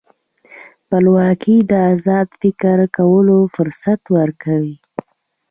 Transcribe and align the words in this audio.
خپلواکي 0.81 1.55
د 1.71 1.73
ازاد 1.93 2.27
فکر 2.41 2.77
کولو 2.97 3.39
فرصت 3.55 4.01
ورکوي. 4.17 4.75